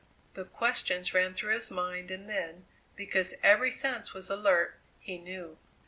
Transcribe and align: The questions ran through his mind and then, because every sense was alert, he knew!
The 0.33 0.45
questions 0.45 1.13
ran 1.13 1.35
through 1.35 1.53
his 1.53 1.69
mind 1.69 2.09
and 2.09 2.27
then, 2.27 2.65
because 2.95 3.35
every 3.43 3.71
sense 3.71 4.15
was 4.15 4.31
alert, 4.31 4.79
he 4.99 5.19
knew! 5.19 5.59